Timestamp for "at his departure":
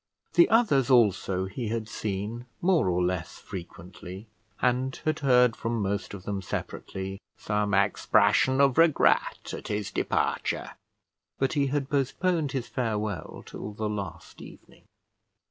9.53-10.71